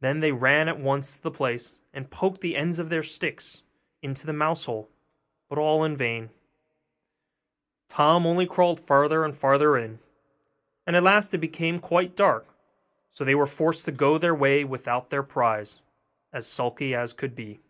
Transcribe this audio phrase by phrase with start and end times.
[0.00, 3.64] Then they ran at once to the place, and poked the ends of their sticks
[4.00, 4.88] into the mouse hole,
[5.50, 6.30] but all in vain;
[7.90, 9.98] Tom only crawled farther and farther in;
[10.86, 12.46] and at last it became quite dark,
[13.10, 15.82] so that they were forced to go their way without their prize,
[16.32, 17.60] as sulky as could be.